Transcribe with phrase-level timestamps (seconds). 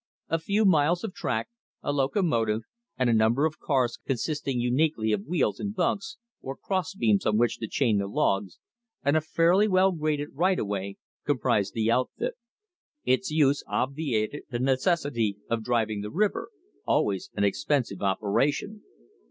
[0.29, 1.49] A few miles of track,
[1.83, 2.63] a locomotive,
[2.97, 7.37] and a number of cars consisting uniquely of wheels and "bunks," or cross beams on
[7.37, 8.57] which to chain the logs,
[9.03, 12.33] and a fairly well graded right of way comprised the outfit.
[13.03, 16.49] Its use obviated the necessity of driving the river
[16.83, 18.81] always an expensive operation.